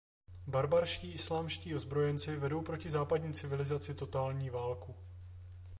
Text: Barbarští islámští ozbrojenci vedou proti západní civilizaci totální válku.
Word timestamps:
Barbarští 0.47 1.11
islámští 1.11 1.75
ozbrojenci 1.75 2.35
vedou 2.35 2.61
proti 2.61 2.89
západní 2.91 3.33
civilizaci 3.33 3.93
totální 3.95 4.49
válku. 4.49 4.95